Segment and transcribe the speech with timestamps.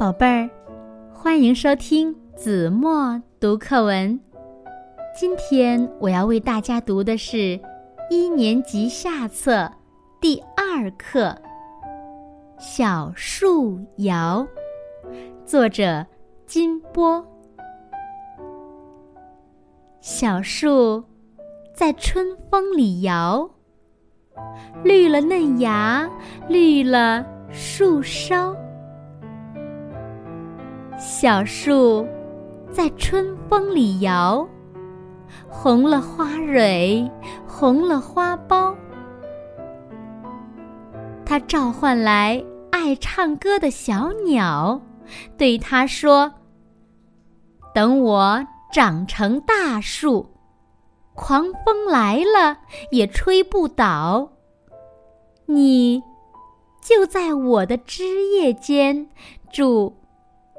[0.00, 0.48] 宝贝儿，
[1.12, 4.18] 欢迎收听子墨读课文。
[5.14, 7.60] 今天我要为大家读的是
[8.08, 9.70] 一年级下册
[10.18, 11.26] 第二课
[12.58, 14.48] 《小树摇》，
[15.44, 16.06] 作者
[16.46, 17.22] 金波。
[20.00, 21.04] 小树
[21.74, 23.50] 在春风里摇，
[24.82, 26.08] 绿了嫩芽，
[26.48, 28.56] 绿了树梢。
[31.00, 32.06] 小树
[32.70, 34.46] 在春风里摇，
[35.48, 37.10] 红了花蕊，
[37.46, 38.76] 红了花苞。
[41.24, 44.78] 它召唤来爱唱歌的小鸟，
[45.38, 46.30] 对它说
[47.74, 50.24] ：“等我。”长成大树，
[51.16, 52.56] 狂风来了
[52.92, 54.30] 也吹不倒。
[55.46, 56.00] 你
[56.80, 59.08] 就在我的枝叶间
[59.52, 59.92] 筑